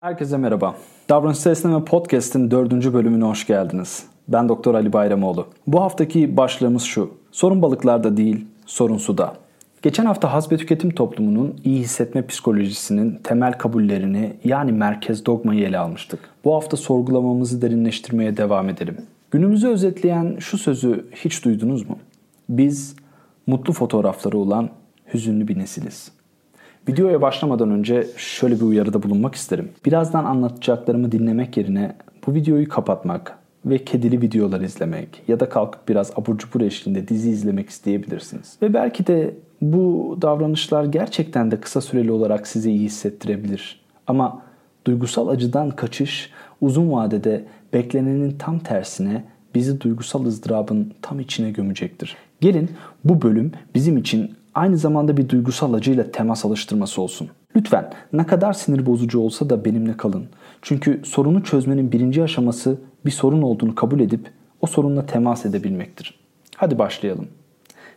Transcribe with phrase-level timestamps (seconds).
[0.00, 0.74] Herkese merhaba.
[1.08, 4.06] Davranışsal Esneme Podcast'in dördüncü bölümüne hoş geldiniz.
[4.28, 5.46] Ben Doktor Ali Bayramoğlu.
[5.66, 7.10] Bu haftaki başlığımız şu.
[7.32, 9.34] Sorun balıklarda değil, sorun suda.
[9.82, 15.78] Geçen hafta haz ve tüketim toplumunun iyi hissetme psikolojisinin temel kabullerini yani merkez dogmayı ele
[15.78, 16.20] almıştık.
[16.44, 18.96] Bu hafta sorgulamamızı derinleştirmeye devam edelim.
[19.30, 21.98] Günümüzü özetleyen şu sözü hiç duydunuz mu?
[22.48, 22.96] Biz
[23.46, 24.70] mutlu fotoğrafları olan
[25.14, 26.17] hüzünlü bir nesiliz.
[26.88, 29.68] Videoya başlamadan önce şöyle bir uyarıda bulunmak isterim.
[29.86, 31.96] Birazdan anlatacaklarımı dinlemek yerine
[32.26, 37.30] bu videoyu kapatmak ve kedili videolar izlemek ya da kalkıp biraz abur cubur eşliğinde dizi
[37.30, 38.56] izlemek isteyebilirsiniz.
[38.62, 43.80] Ve belki de bu davranışlar gerçekten de kısa süreli olarak sizi iyi hissettirebilir.
[44.06, 44.42] Ama
[44.86, 49.24] duygusal acıdan kaçış uzun vadede beklenenin tam tersine
[49.54, 52.16] bizi duygusal ızdırabın tam içine gömecektir.
[52.40, 52.70] Gelin
[53.04, 57.28] bu bölüm bizim için aynı zamanda bir duygusal acıyla temas alıştırması olsun.
[57.56, 60.26] Lütfen ne kadar sinir bozucu olsa da benimle kalın.
[60.62, 66.18] Çünkü sorunu çözmenin birinci aşaması bir sorun olduğunu kabul edip o sorunla temas edebilmektir.
[66.56, 67.28] Hadi başlayalım.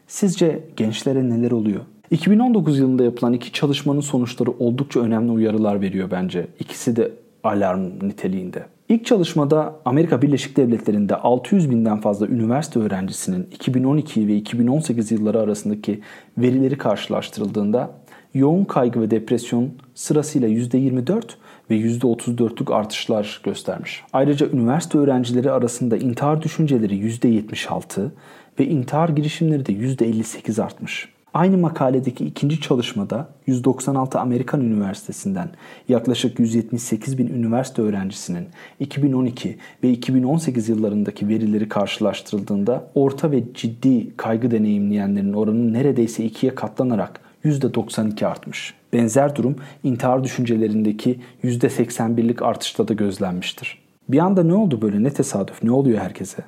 [0.07, 1.81] Sizce gençlere neler oluyor?
[2.11, 6.47] 2019 yılında yapılan iki çalışmanın sonuçları oldukça önemli uyarılar veriyor bence.
[6.59, 7.11] İkisi de
[7.43, 8.65] alarm niteliğinde.
[8.91, 16.01] İlk çalışmada Amerika Birleşik Devletleri'nde 600 binden fazla üniversite öğrencisinin 2012 ve 2018 yılları arasındaki
[16.37, 17.91] verileri karşılaştırıldığında
[18.33, 21.23] yoğun kaygı ve depresyon sırasıyla %24
[21.69, 24.03] ve %34'lük artışlar göstermiş.
[24.13, 28.09] Ayrıca üniversite öğrencileri arasında intihar düşünceleri %76
[28.59, 31.09] ve intihar girişimleri de %58 artmış.
[31.33, 35.49] Aynı makaledeki ikinci çalışmada 196 Amerikan Üniversitesi'nden
[35.89, 38.47] yaklaşık 178 bin üniversite öğrencisinin
[38.79, 47.19] 2012 ve 2018 yıllarındaki verileri karşılaştırıldığında orta ve ciddi kaygı deneyimleyenlerin oranı neredeyse ikiye katlanarak
[47.45, 48.73] %92 artmış.
[48.93, 53.81] Benzer durum intihar düşüncelerindeki %81'lik artışta da gözlenmiştir.
[54.09, 56.43] Bir anda ne oldu böyle ne tesadüf ne oluyor herkese?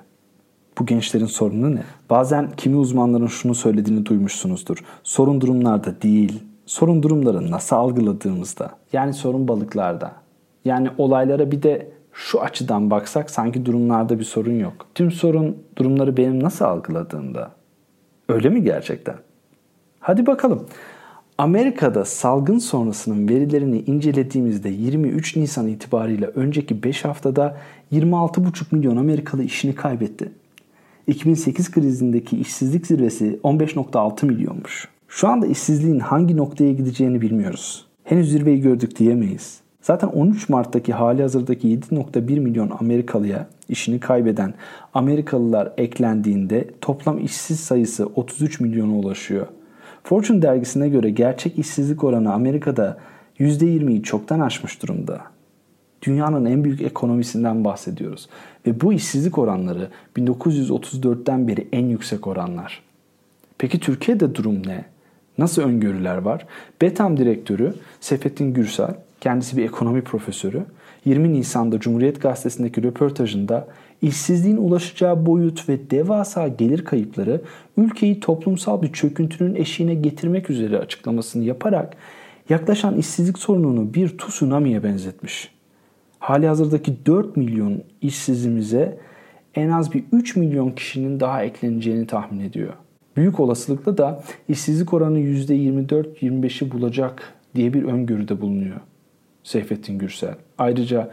[0.80, 1.84] Bu gençlerin sorunu ne?
[2.10, 4.84] Bazen kimi uzmanların şunu söylediğini duymuşsunuzdur.
[5.04, 8.70] Sorun durumlarda değil, sorun durumları nasıl algıladığımızda.
[8.94, 10.12] Yani sorun balıklarda.
[10.66, 14.74] Yani olaylara bir de şu açıdan baksak sanki durumlarda bir sorun yok.
[14.96, 17.52] Tüm sorun durumları benim nasıl algıladığımda.
[18.30, 19.16] Öyle mi gerçekten?
[20.00, 20.66] Hadi bakalım.
[21.38, 27.58] Amerika'da salgın sonrasının verilerini incelediğimizde 23 Nisan itibariyle önceki 5 haftada
[27.92, 30.32] 26,5 milyon Amerikalı işini kaybetti.
[31.08, 34.88] 2008 krizindeki işsizlik zirvesi 15.6 milyonmuş.
[35.08, 37.86] Şu anda işsizliğin hangi noktaya gideceğini bilmiyoruz.
[38.04, 39.60] Henüz zirveyi gördük diyemeyiz.
[39.82, 44.54] Zaten 13 Mart'taki hali hazırdaki 7.1 milyon Amerikalıya işini kaybeden
[44.94, 49.48] Amerikalılar eklendiğinde toplam işsiz sayısı 33 milyona ulaşıyor.
[50.04, 52.98] Fortune dergisine göre gerçek işsizlik oranı Amerika'da
[53.40, 55.22] %20'yi çoktan aşmış durumda.
[56.04, 58.30] Dünyanın en büyük ekonomisinden bahsediyoruz.
[58.68, 62.82] Ve bu işsizlik oranları 1934'ten beri en yüksek oranlar.
[63.58, 64.86] Peki Türkiye'de durum ne?
[65.38, 66.46] Nasıl öngörüler var?
[66.82, 70.66] Betam direktörü Sefettin Gürsel, kendisi bir ekonomi profesörü,
[71.06, 73.68] 20 Nisan'da Cumhuriyet Gazetesi'ndeki röportajında
[74.02, 77.42] işsizliğin ulaşacağı boyut ve devasa gelir kayıpları
[77.78, 81.96] ülkeyi toplumsal bir çöküntünün eşiğine getirmek üzere açıklamasını yaparak
[82.50, 85.53] yaklaşan işsizlik sorununu bir tsunami'ye benzetmiş
[86.24, 88.98] hali hazırdaki 4 milyon işsizimize
[89.56, 92.74] en az bir 3 milyon kişinin daha ekleneceğini tahmin ediyor.
[93.18, 98.80] Büyük olasılıkla da işsizlik oranı %24-25'i bulacak diye bir öngörüde bulunuyor
[99.44, 100.36] Seyfettin Gürsel.
[100.58, 101.12] Ayrıca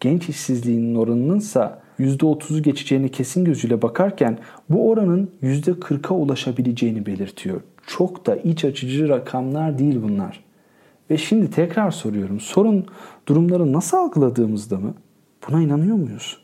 [0.00, 4.38] genç işsizliğinin oranının ise %30'u geçeceğini kesin gözüyle bakarken
[4.70, 7.60] bu oranın %40'a ulaşabileceğini belirtiyor.
[7.86, 10.43] Çok da iç açıcı rakamlar değil bunlar.
[11.10, 12.40] Ve şimdi tekrar soruyorum.
[12.40, 12.86] Sorun
[13.28, 14.94] durumları nasıl algıladığımızda mı?
[15.48, 16.38] Buna inanıyor muyuz?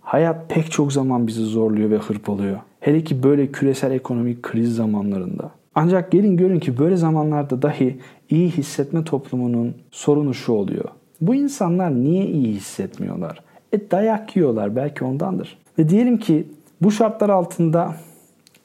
[0.00, 2.58] Hayat pek çok zaman bizi zorluyor ve hırpalıyor.
[2.80, 5.50] Hele ki böyle küresel ekonomik kriz zamanlarında.
[5.74, 10.84] Ancak gelin görün ki böyle zamanlarda dahi iyi hissetme toplumunun sorunu şu oluyor.
[11.20, 13.42] Bu insanlar niye iyi hissetmiyorlar?
[13.72, 15.58] E dayak yiyorlar belki ondandır.
[15.78, 16.48] Ve diyelim ki
[16.80, 17.94] bu şartlar altında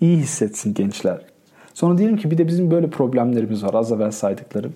[0.02, 1.25] iyi hissetsin gençler.
[1.74, 4.74] Sonra diyelim ki bir de bizim böyle problemlerimiz var az evvel saydıklarım.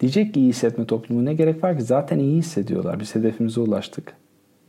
[0.00, 3.00] Diyecek ki iyi hissetme toplumu ne gerek var ki zaten iyi hissediyorlar.
[3.00, 4.16] Biz hedefimize ulaştık.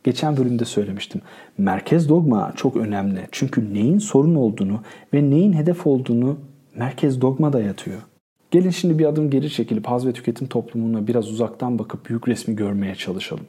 [0.03, 1.21] Geçen bölümde söylemiştim.
[1.57, 3.19] Merkez dogma çok önemli.
[3.31, 4.81] Çünkü neyin sorun olduğunu
[5.13, 6.37] ve neyin hedef olduğunu
[6.75, 7.97] merkez dogma da yatıyor.
[8.51, 12.55] Gelin şimdi bir adım geri çekilip haz ve tüketim toplumuna biraz uzaktan bakıp büyük resmi
[12.55, 13.45] görmeye çalışalım.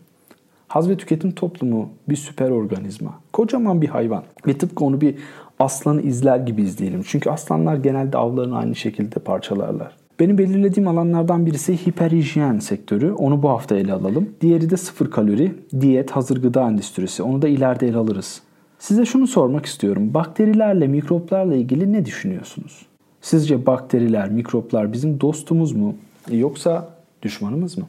[0.68, 3.20] Haz ve tüketim toplumu bir süper organizma.
[3.32, 4.24] Kocaman bir hayvan.
[4.46, 5.14] Ve tıpkı onu bir
[5.58, 7.02] aslanı izler gibi izleyelim.
[7.06, 9.96] Çünkü aslanlar genelde avlarını aynı şekilde parçalarlar.
[10.20, 13.12] Benim belirlediğim alanlardan birisi hiperhijyen sektörü.
[13.12, 14.30] Onu bu hafta ele alalım.
[14.40, 17.22] Diğeri de sıfır kalori, diyet, hazır gıda endüstrisi.
[17.22, 18.42] Onu da ileride ele alırız.
[18.78, 20.14] Size şunu sormak istiyorum.
[20.14, 22.86] Bakterilerle, mikroplarla ilgili ne düşünüyorsunuz?
[23.20, 25.94] Sizce bakteriler, mikroplar bizim dostumuz mu
[26.30, 26.88] yoksa
[27.22, 27.84] düşmanımız mı?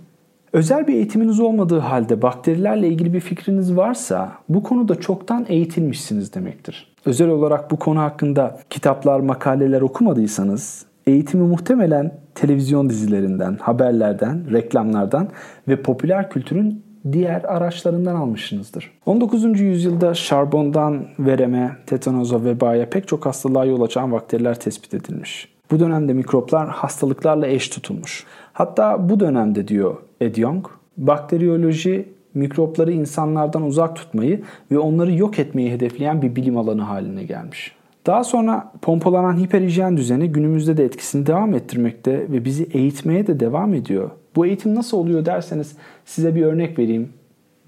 [0.54, 6.96] Özel bir eğitiminiz olmadığı halde bakterilerle ilgili bir fikriniz varsa bu konuda çoktan eğitilmişsiniz demektir.
[7.06, 15.30] Özel olarak bu konu hakkında kitaplar, makaleler okumadıysanız eğitimi muhtemelen televizyon dizilerinden, haberlerden, reklamlardan
[15.68, 18.92] ve popüler kültürün diğer araçlarından almışsınızdır.
[19.06, 19.60] 19.
[19.60, 25.48] yüzyılda şarbondan vereme, tetanoza, vebaya pek çok hastalığa yol açan bakteriler tespit edilmiş.
[25.72, 28.26] Bu dönemde mikroplar hastalıklarla eş tutulmuş.
[28.54, 30.66] Hatta bu dönemde diyor Ed Young,
[30.98, 34.42] bakteriyoloji mikropları insanlardan uzak tutmayı
[34.72, 37.79] ve onları yok etmeyi hedefleyen bir bilim alanı haline gelmiş.
[38.06, 43.74] Daha sonra pompalanan hiperhijyen düzeni günümüzde de etkisini devam ettirmekte ve bizi eğitmeye de devam
[43.74, 44.10] ediyor.
[44.36, 45.76] Bu eğitim nasıl oluyor derseniz
[46.06, 47.10] size bir örnek vereyim.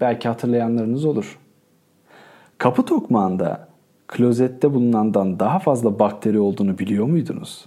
[0.00, 1.38] Belki hatırlayanlarınız olur.
[2.58, 3.68] Kapı tokmağında
[4.08, 7.64] klozette bulunandan daha fazla bakteri olduğunu biliyor muydunuz?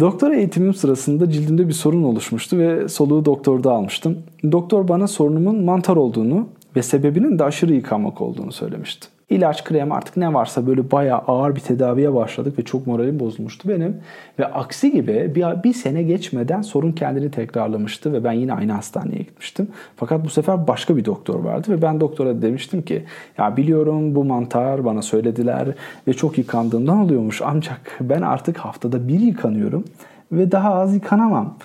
[0.00, 4.18] Doktora eğitimim sırasında cildimde bir sorun oluşmuştu ve soluğu doktorda almıştım.
[4.52, 9.13] Doktor bana sorunumun mantar olduğunu ve sebebinin de aşırı yıkanmak olduğunu söylemişti.
[9.30, 13.68] İlaç, krem artık ne varsa böyle bayağı ağır bir tedaviye başladık ve çok moralim bozulmuştu
[13.68, 13.96] benim.
[14.38, 19.18] Ve aksi gibi bir, bir sene geçmeden sorun kendini tekrarlamıştı ve ben yine aynı hastaneye
[19.18, 19.68] gitmiştim.
[19.96, 23.04] Fakat bu sefer başka bir doktor vardı ve ben doktora demiştim ki
[23.38, 25.68] ya biliyorum bu mantar bana söylediler
[26.08, 29.84] ve çok yıkandığımdan oluyormuş ancak ben artık haftada bir yıkanıyorum
[30.32, 31.58] ve daha az yıkanamam.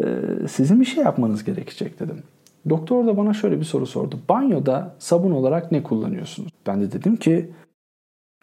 [0.00, 0.04] Ee,
[0.50, 2.22] sizin bir şey yapmanız gerekecek dedim.
[2.68, 4.18] Doktor da bana şöyle bir soru sordu.
[4.28, 6.50] Banyoda sabun olarak ne kullanıyorsunuz?
[6.66, 7.50] Ben de dedim ki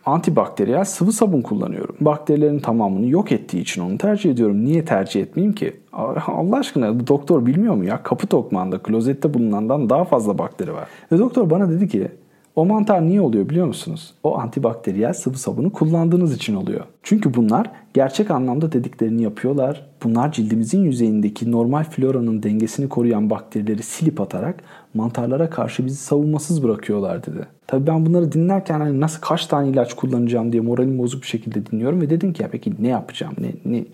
[0.06, 1.96] antibakteriyel sıvı sabun kullanıyorum.
[2.02, 4.66] Bakterilerin tamamını yok ettiği için onu tercih ediyorum.
[4.66, 5.80] Niye tercih etmeyeyim ki?
[6.28, 8.04] Allah aşkına bu doktor bilmiyor mu ya?
[8.04, 10.88] Kapı tokmağında, klozette bulunandan daha fazla bakteri var.
[11.12, 12.12] Ve doktor bana dedi ki
[12.56, 14.14] o mantar niye oluyor biliyor musunuz?
[14.24, 16.86] O antibakteriyel sıvı sabunu kullandığınız için oluyor.
[17.04, 19.86] Çünkü bunlar gerçek anlamda dediklerini yapıyorlar.
[20.04, 24.64] Bunlar cildimizin yüzeyindeki normal floranın dengesini koruyan bakterileri silip atarak
[24.94, 27.48] mantarlara karşı bizi savunmasız bırakıyorlar dedi.
[27.68, 31.66] Tabii ben bunları dinlerken hani nasıl kaç tane ilaç kullanacağım diye moralim bozuk bir şekilde
[31.66, 33.34] dinliyorum ve dedim ki ya peki ne yapacağım?
[33.40, 33.86] Ne, ne,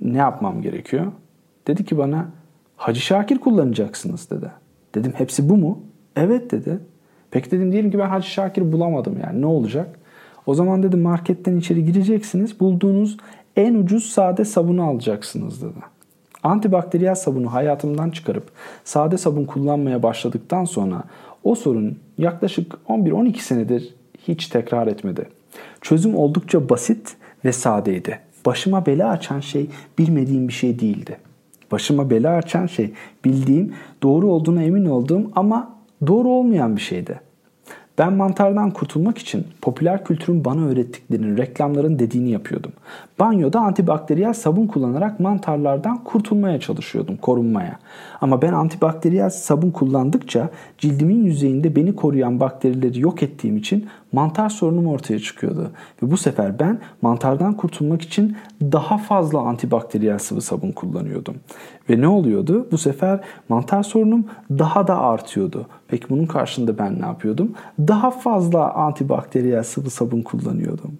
[0.00, 1.06] ne yapmam gerekiyor?
[1.66, 2.26] Dedi ki bana
[2.76, 4.50] Hacı Şakir kullanacaksınız dedi.
[4.94, 5.82] Dedim hepsi bu mu?
[6.16, 6.78] Evet dedi.
[7.36, 9.88] Peki dedim diyelim ki ben Hacı Şakir bulamadım yani ne olacak?
[10.46, 12.60] O zaman dedim marketten içeri gireceksiniz.
[12.60, 13.16] Bulduğunuz
[13.56, 15.78] en ucuz sade sabunu alacaksınız dedi.
[16.42, 18.50] Antibakteriyel sabunu hayatımdan çıkarıp
[18.84, 21.04] sade sabun kullanmaya başladıktan sonra
[21.44, 23.94] o sorun yaklaşık 11-12 senedir
[24.28, 25.28] hiç tekrar etmedi.
[25.80, 28.18] Çözüm oldukça basit ve sadeydi.
[28.46, 29.66] Başıma bela açan şey
[29.98, 31.16] bilmediğim bir şey değildi.
[31.72, 32.92] Başıma bela açan şey
[33.24, 37.25] bildiğim, doğru olduğuna emin olduğum ama doğru olmayan bir şeydi.
[37.98, 42.72] Ben mantardan kurtulmak için popüler kültürün bana öğrettiklerinin, reklamların dediğini yapıyordum.
[43.18, 47.78] Banyoda antibakteriyel sabun kullanarak mantarlardan kurtulmaya çalışıyordum, korunmaya.
[48.20, 50.48] Ama ben antibakteriyel sabun kullandıkça
[50.78, 55.70] cildimin yüzeyinde beni koruyan bakterileri yok ettiğim için mantar sorunum ortaya çıkıyordu.
[56.02, 61.34] Ve bu sefer ben mantardan kurtulmak için daha fazla antibakteriyel sıvı sabun kullanıyordum.
[61.90, 62.68] Ve ne oluyordu?
[62.72, 65.66] Bu sefer mantar sorunum daha da artıyordu.
[65.88, 67.52] Peki bunun karşında ben ne yapıyordum?
[67.78, 70.98] Daha fazla antibakteriyel sıvı sabun kullanıyordum.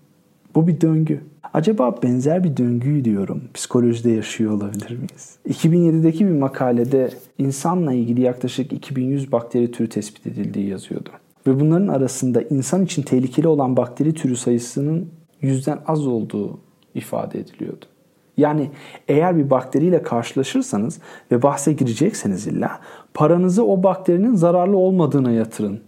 [0.55, 1.21] Bu bir döngü.
[1.55, 5.38] Acaba benzer bir döngüyü diyorum psikolojide yaşıyor olabilir miyiz?
[5.49, 11.09] 2007'deki bir makalede insanla ilgili yaklaşık 2100 bakteri türü tespit edildiği yazıyordu.
[11.47, 15.09] Ve bunların arasında insan için tehlikeli olan bakteri türü sayısının
[15.40, 16.59] yüzden az olduğu
[16.95, 17.85] ifade ediliyordu.
[18.37, 18.71] Yani
[19.09, 20.99] eğer bir bakteriyle karşılaşırsanız
[21.33, 22.81] ve bahse girecekseniz illa
[23.16, 25.80] paranızı o bakterinin zararlı olmadığına yatırın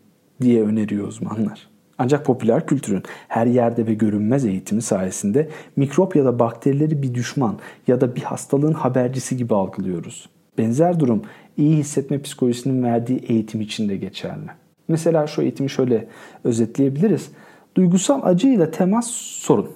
[0.43, 1.69] diye öneriyor uzmanlar.
[1.99, 7.59] Ancak popüler kültürün her yerde ve görünmez eğitimi sayesinde mikrop ya da bakterileri bir düşman
[7.87, 10.29] ya da bir hastalığın habercisi gibi algılıyoruz.
[10.59, 11.23] Benzer durum
[11.57, 14.51] iyi hissetme psikolojisinin verdiği eğitim için de geçerli.
[14.89, 16.09] Mesela şu eğitimi şöyle
[16.45, 17.29] özetleyebiliriz.
[17.77, 19.71] Duygusal acıyla temas sorun.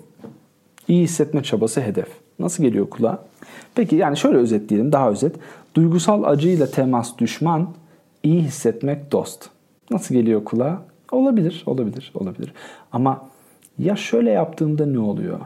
[0.88, 2.08] İyi hissetme çabası hedef.
[2.38, 3.31] Nasıl geliyor kulağa?
[3.74, 5.36] Peki yani şöyle özetleyelim daha özet.
[5.74, 7.68] Duygusal acıyla temas düşman,
[8.22, 9.48] iyi hissetmek dost.
[9.90, 10.82] Nasıl geliyor kulağa?
[11.12, 12.52] Olabilir, olabilir, olabilir.
[12.92, 13.28] Ama
[13.78, 15.40] ya şöyle yaptığımda ne oluyor?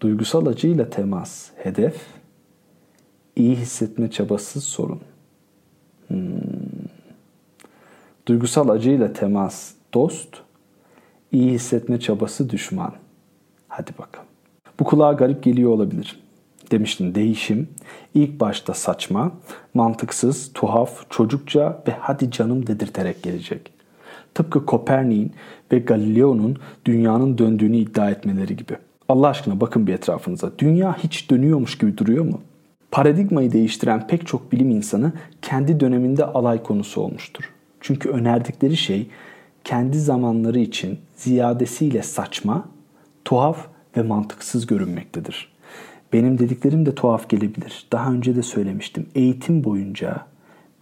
[0.00, 1.96] Duygusal acıyla temas hedef,
[3.36, 5.00] iyi hissetme çabası sorun.
[6.08, 6.18] Hmm.
[8.26, 10.28] Duygusal acıyla temas dost,
[11.32, 12.92] iyi hissetme çabası düşman.
[13.68, 14.28] Hadi bakalım.
[14.80, 16.21] Bu kulağa garip geliyor olabilir.
[16.72, 17.68] Demiştim değişim
[18.14, 19.32] ilk başta saçma,
[19.74, 23.72] mantıksız, tuhaf, çocukça ve hadi canım dedirterek gelecek.
[24.34, 25.32] Tıpkı Kopernik'in
[25.72, 28.76] ve Galileo'nun dünyanın döndüğünü iddia etmeleri gibi.
[29.08, 30.50] Allah aşkına bakın bir etrafınıza.
[30.58, 32.40] Dünya hiç dönüyormuş gibi duruyor mu?
[32.90, 35.12] Paradigmayı değiştiren pek çok bilim insanı
[35.42, 37.52] kendi döneminde alay konusu olmuştur.
[37.80, 39.10] Çünkü önerdikleri şey
[39.64, 42.68] kendi zamanları için ziyadesiyle saçma,
[43.24, 45.51] tuhaf ve mantıksız görünmektedir.
[46.12, 47.86] Benim dediklerim de tuhaf gelebilir.
[47.92, 49.06] Daha önce de söylemiştim.
[49.14, 50.26] Eğitim boyunca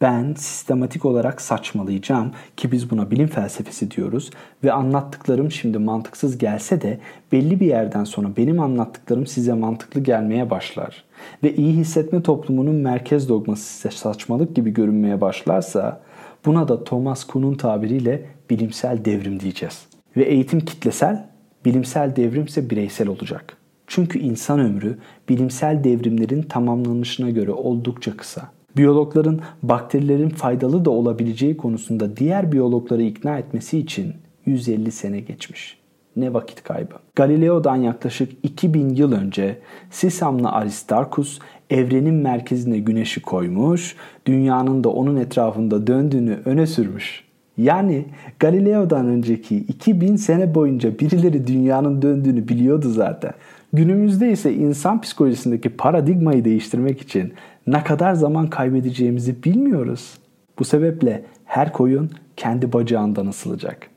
[0.01, 4.31] ben sistematik olarak saçmalayacağım ki biz buna bilim felsefesi diyoruz
[4.65, 6.99] ve anlattıklarım şimdi mantıksız gelse de
[7.33, 11.05] belli bir yerden sonra benim anlattıklarım size mantıklı gelmeye başlar
[11.43, 16.01] ve iyi hissetme toplumunun merkez dogması size saçmalık gibi görünmeye başlarsa
[16.47, 19.87] buna da Thomas Kuhn'un tabiriyle bilimsel devrim diyeceğiz.
[20.17, 21.29] Ve eğitim kitlesel,
[21.65, 23.60] bilimsel devrimse bireysel olacak.
[23.91, 28.51] Çünkü insan ömrü bilimsel devrimlerin tamamlanışına göre oldukça kısa.
[28.77, 34.15] Biyologların bakterilerin faydalı da olabileceği konusunda diğer biyologları ikna etmesi için
[34.47, 35.79] 150 sene geçmiş.
[36.17, 36.95] Ne vakit kaybı.
[37.17, 39.59] Galileo'dan yaklaşık 2000 yıl önce
[39.91, 41.39] Sisamlı Aristarkus
[41.71, 47.30] evrenin merkezine güneşi koymuş, dünyanın da onun etrafında döndüğünü öne sürmüş.
[47.63, 48.05] Yani
[48.39, 53.33] Galileo'dan önceki 2000 sene boyunca birileri dünyanın döndüğünü biliyordu zaten.
[53.73, 57.33] Günümüzde ise insan psikolojisindeki paradigmayı değiştirmek için
[57.67, 60.19] ne kadar zaman kaybedeceğimizi bilmiyoruz.
[60.59, 63.91] Bu sebeple her koyun kendi bacağından ısılacak.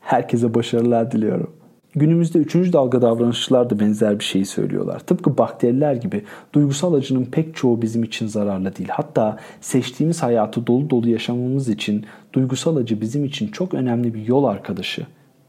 [0.00, 1.52] Herkese başarılar diliyorum.
[1.96, 4.98] Günümüzde üçüncü dalga davranışçılar da benzer bir şeyi söylüyorlar.
[4.98, 6.22] Tıpkı bakteriler gibi
[6.52, 8.88] duygusal acının pek çoğu bizim için zararlı değil.
[8.92, 14.44] Hatta seçtiğimiz hayatı dolu dolu yaşamamız için duygusal acı bizim için çok önemli bir yol
[14.44, 15.06] arkadaşı.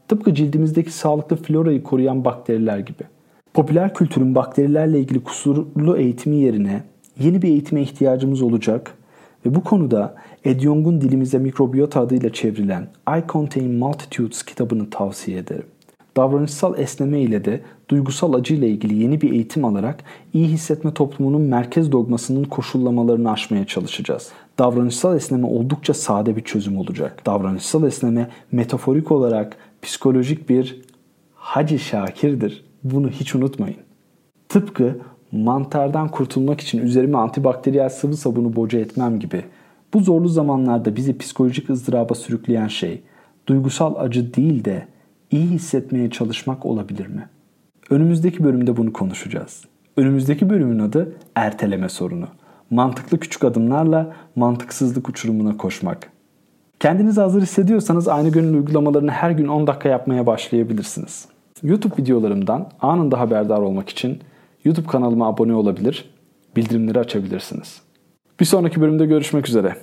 [0.08, 3.02] Tıpkı cildimizdeki sağlıklı florayı koruyan bakteriler gibi.
[3.54, 6.82] Popüler kültürün bakterilerle ilgili kusurlu eğitimi yerine
[7.20, 8.94] yeni bir eğitime ihtiyacımız olacak
[9.46, 10.14] ve bu konuda
[10.44, 15.66] Ed Yong'un dilimize mikrobiyota adıyla çevrilen I Contain Multitudes kitabını tavsiye ederim.
[16.18, 21.42] Davranışsal esneme ile de duygusal acı ile ilgili yeni bir eğitim alarak iyi hissetme toplumunun
[21.42, 24.30] merkez dogmasının koşullamalarını aşmaya çalışacağız.
[24.58, 27.26] Davranışsal esneme oldukça sade bir çözüm olacak.
[27.26, 30.82] Davranışsal esneme metaforik olarak psikolojik bir
[31.34, 32.64] Hacı Şakir'dir.
[32.84, 33.78] Bunu hiç unutmayın.
[34.48, 34.98] Tıpkı
[35.32, 39.44] mantardan kurtulmak için üzerime antibakteriyel sıvı sabunu boca etmem gibi.
[39.94, 43.02] Bu zorlu zamanlarda bizi psikolojik ızdıraba sürükleyen şey
[43.46, 44.86] duygusal acı değil de
[45.30, 47.28] iyi hissetmeye çalışmak olabilir mi?
[47.90, 49.64] Önümüzdeki bölümde bunu konuşacağız.
[49.96, 52.28] Önümüzdeki bölümün adı erteleme sorunu.
[52.70, 56.10] Mantıklı küçük adımlarla mantıksızlık uçurumuna koşmak.
[56.80, 61.28] Kendinizi hazır hissediyorsanız aynı gönül uygulamalarını her gün 10 dakika yapmaya başlayabilirsiniz.
[61.62, 64.18] YouTube videolarımdan anında haberdar olmak için
[64.64, 66.10] YouTube kanalıma abone olabilir,
[66.56, 67.80] bildirimleri açabilirsiniz.
[68.40, 69.76] Bir sonraki bölümde görüşmek üzere.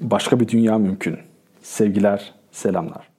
[0.00, 1.16] Başka bir dünya mümkün.
[1.62, 3.09] Sevgiler, selamlar.